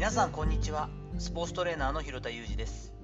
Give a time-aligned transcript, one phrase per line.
[0.00, 0.88] 皆さんこんにちは。
[1.18, 2.94] スポーツトレーナーの広田裕二です。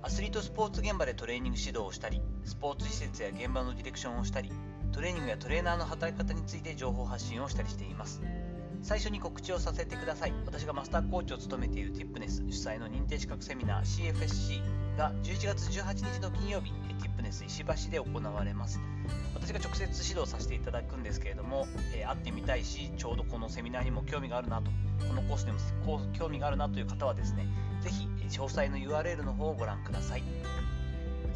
[0.00, 4.50] アスリートスポーツ現場でトレーニング指導をしたりスポーツ施設や現場のディレクションをしたり
[4.90, 8.22] トレーニングやトレーナーの働き方について情報発信をしたりしています。
[8.84, 10.32] 最初に告知をさせてください。
[10.44, 14.60] 私がマスターコーチを務めている TIPNES 主催の認定資格セミナー CFSC
[14.98, 18.78] が11月18日の金曜日 Tipness 石橋で行われます。
[19.32, 21.66] 私が直接指導させていただくんですけれども、
[21.96, 24.70] えー、会ってみたいしちょうどこのセミナーにも興味があるなと
[25.08, 25.58] このコースにも
[26.12, 27.46] 興味があるなという方はですね
[27.80, 30.22] ぜひ詳細の URL の方をご覧ください。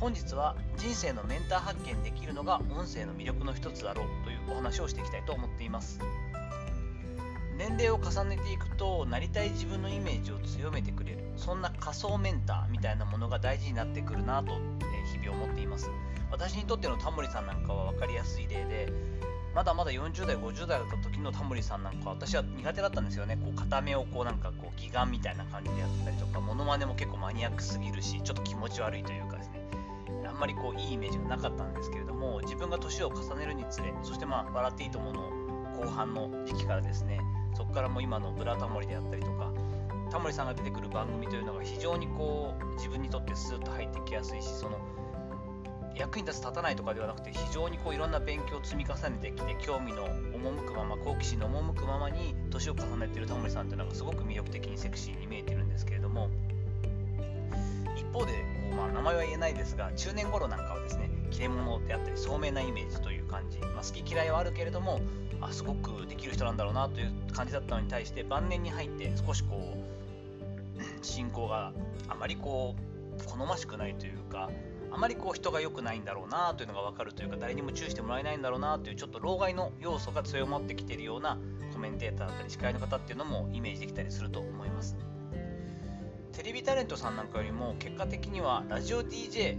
[0.00, 5.98] 本日は人生のメンター発見できるのが音声の魅力の一つだろうというお話をしていきたいと思っています。
[7.58, 11.18] 年齢を重ねていくとなりたい自分のイメージを強めてくれる。
[11.36, 14.52] そんな仮想メンターみたいなものが大事になってくるなと
[15.12, 15.90] 日々思っています。
[16.30, 18.92] 私にとってのタモリさんなんかは分かりやすい例で
[19.54, 23.36] まだまだ40代50代だった時のタモリさんなんか私は苦手だったんですよね。
[23.36, 29.58] こう片目をこうなんかこう義眼みたいな感じでやったりとかモノマネも結構マニアックすぎるしちょっと気持ち悪いというかですね。
[30.28, 35.22] あんまりこういいイメージがなかったんですけれども自分が年を重ねるにつれそしてまあ笑っていいともの
[35.80, 37.18] 後半の時期からですね
[37.58, 39.50] そこからも今のブラタモリであったりとか
[40.12, 44.78] タモリさんが出てくる番組というのが非常にこう自分にとってスーッと入ってきやすいしその
[45.96, 56.30] 役に立つ立たないとかではなくて非常にこういろんな勉強を積み重ねてきて興味の赴くまま好奇心の赴くままに年を重ねているタモリさんというのがすごく魅力的にセクシーに見えてるんですけれども
[57.96, 58.32] 一方で
[58.70, 65.00] こう、まあ、名前は言えないですが中年頃なんかはですね切れ者であったり聡明なイメージという感じ、まあ、好き嫌いはあるけれども
[65.40, 71.72] あすごくできる人なんだろうなという感じだったのに対して晩年に入って少しこう進行が
[72.08, 74.50] あまりこう好ましくないというか
[74.90, 81.38] あまりこう人が良くないんだろうなというのが分かるというか誰にも注意してもらえないんだろうなというちょっと老害の要素が強まってきているような
[81.72, 84.96] コメンテーターだったり司会の方っていうのもイメージできたりすると思います。
[86.32, 89.56] テレビタレントさんなんかよりも結果的にはラジオ DJ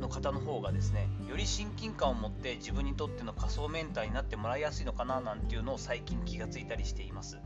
[0.00, 7.38] の方の方がですねより親近感を持って自分にとっての仮想メンターになってもらいやすいのかななんていうのを最近気がついたりしています。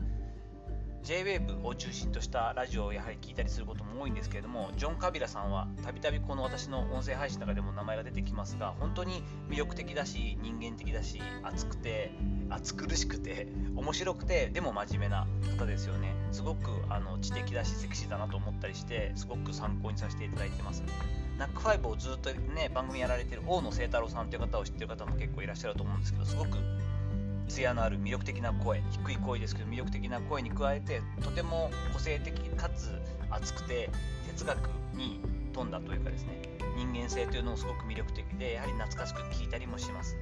[1.05, 12.11] J-WAVE を中心としたラジオをやはり聞いたりすることも多いんですけれどもジョン・カビラさんはたびたびこの私の音声配信の中でも名前が出てきますが本当に魅力的だし人間的だし熱くて
[12.49, 15.27] 熱苦しくて 面白くてでも真面目な
[15.59, 16.15] 方ですよね。
[16.31, 20.83] すごくあの知的だしセクシーだなと思ったりしてすごく参考にさせていただいてます。
[21.37, 26.57] ナックファイブをずっとね番組やられてる大野清太郎さんという方を知ってる方も結構いらっしゃると思うんですけどすごく
[27.47, 32.91] 艶のある魅力的な声低い声ですけど魅力的な声に加えてとても個性的かつ
[33.29, 33.89] 熱くて
[34.27, 34.57] 哲学
[34.95, 35.19] に
[35.53, 36.41] 富んだというかですね
[36.75, 40.17] 人間性というのもすごく魅力的でやはり懐かしく聞いたりもします。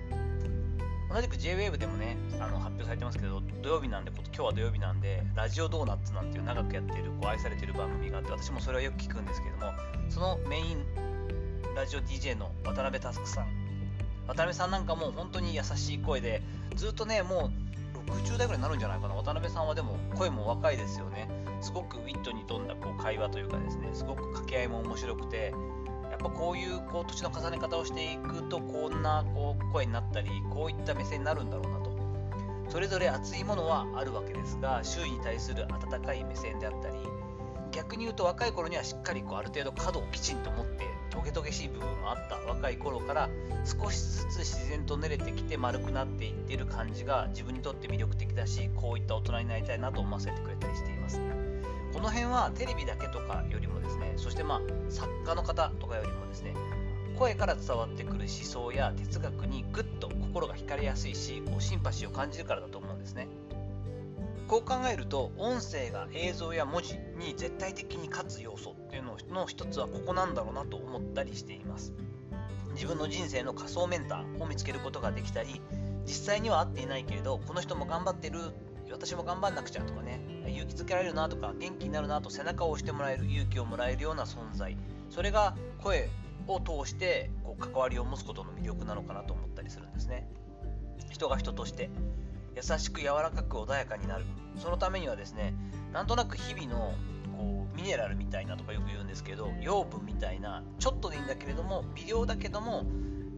[1.13, 9.73] 同じく JWAVE でもねあの発表されてますけど土曜日なんで今日は土曜日なんでラジオドーナツなんていう長くやっているこう愛されている番組があって私もそれはよく聞くんですけども
[10.09, 10.83] そのメイン
[11.75, 13.63] ラジオ DJ の渡辺佑さん。
[14.27, 16.41] 渡辺さんなんかも本当に優しい声で
[16.75, 17.51] ずっとねも
[18.07, 19.15] う60代ぐらいになるんじゃないかな。
[19.15, 21.29] 渡辺さんはでも声も若いですよね。
[21.61, 23.89] すごくウィットに富んだこう会話というかですね。
[23.93, 25.53] すごく掛け合いも面白くて
[26.11, 31.93] やっぱこういうこう年の重ね方をしていくとこんなこう声になったりこういった目線になるんだろうなと。
[32.69, 36.95] それぞれ熱いものはあるわけですが周囲に対する温かい目線であったり
[37.73, 43.29] 逆に言うと若い頃にはしっかりこうある程度角をきちんと持ってトゲトゲしい部分もあった若い頃から
[43.65, 51.19] 少しずつ自然と練れてきて丸くなっていってる感じが自分にとって魅力的だしこういった大人になりたいなと思わせてくれたりしています。
[51.93, 56.55] この辺はテレビだけとかよりもですねそしてまあ作家の方とかよりもですね
[57.15, 63.27] 声から伝わってくる思想や哲学にぐっと心が惹かれやすいしこうシンパシーを感じるからだと思うんですね。
[64.53, 71.91] こう考えると音声が映像や文字に絶対的に勝つ要素っていうのの一つはここなんだろうなと思ったりしています。
[72.75, 75.59] 自分の人生の仮想メンターを見つけることができたり
[76.05, 78.37] 実際には会っていないけれどこの人も頑張ってる
[78.91, 84.77] 私も頑張んなくちゃとかね勇気づけられるなとか元気になるなと背中を押してもらえる勇気をもらえるような存在。
[85.09, 86.11] それが声
[86.45, 90.29] を通してこう関わりを持つことの魅力なのかなと思ったりするんですね。
[91.09, 91.89] 人が人として。
[92.55, 94.25] 優しく柔らかく穏やかになる
[94.57, 95.53] そのためにはですね
[95.91, 96.93] なんとなく日々の
[97.35, 102.85] こうミネラルみたいなとかよく言うんですけど養分みたいなちょっとでいいんだけれども微量だけども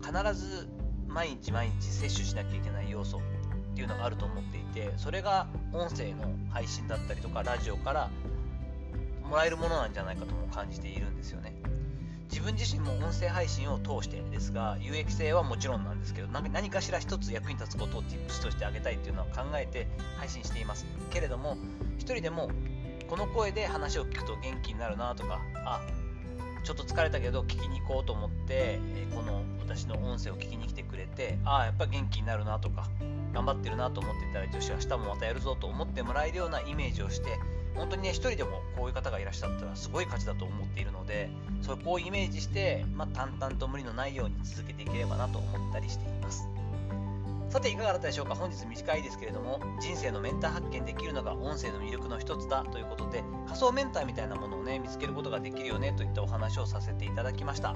[0.01, 0.67] 必ず
[1.07, 3.21] 毎日毎日摂取しなきゃいけない要素っ
[3.75, 8.09] ていうのがあると思っていてそれが音声の配信だったりとかラジオから
[9.29, 11.55] もらえるものなんじゃないかとも感じているんですよね。
[12.45, 19.87] 自分自身も音声配信を通してですが有益性はもちろんなんですけど何かしら一つ役に立つことを Tips としてあげたいっていうのは考えて
[20.17, 20.85] 配信しています。
[21.09, 21.57] けれども
[21.97, 22.51] 一人でも
[23.09, 25.81] この声で話を聞くと元気になるなとかあ
[26.63, 32.87] ちょっと疲れたけど聞きに行こうと思って、えこの私の音声を聞きに来てくれてああやっぱ元気になるなとか
[33.33, 37.39] 頑張ってるなと思っていただいてよし明日もまたやるぞと思ってもらえるようなイメージをして
[37.75, 41.29] 本当にね一人でもこういう方がいらっしゃったらすごい価値だと思っているので
[41.61, 46.47] そこをイメージして、まあ、淡々と無理のないように続けていければなと思ったりしています。
[47.49, 48.35] さていかがだったでしょうか？
[48.35, 57.73] 本日短いですけれども人生のメンター発見できるのが音声の魅力の一つだということで仮想メンターみたいなものをね見つけることができるよねといったお話をさせていただきました。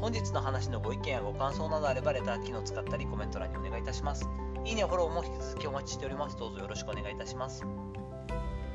[0.00, 4.28] 本日の話のご意見やご感想などあればレター機能使ったりコメント欄にお願いいたします。
[4.64, 6.36] いいねフォローも引き続きお待ちしております。
[6.36, 7.64] どうぞよろしくお願いいたします。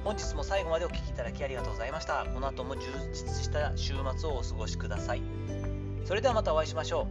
[0.04, 2.26] 本日も最後までお聴きいただきありがとうございました。
[2.34, 2.82] この後も充
[3.14, 5.22] 実した週末をお過ごしください。
[6.06, 7.08] それではまたお会いしましょ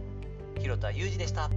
[0.57, 0.61] う。
[0.61, 1.49] 広田裕二でした。